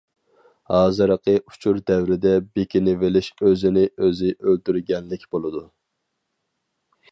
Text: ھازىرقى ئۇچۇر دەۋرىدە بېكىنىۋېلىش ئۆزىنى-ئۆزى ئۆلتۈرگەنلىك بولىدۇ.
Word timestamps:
ھازىرقى 0.69 1.35
ئۇچۇر 1.41 1.81
دەۋرىدە 1.89 2.31
بېكىنىۋېلىش 2.55 3.29
ئۆزىنى-ئۆزى 3.49 4.33
ئۆلتۈرگەنلىك 4.39 5.29
بولىدۇ. 5.37 5.65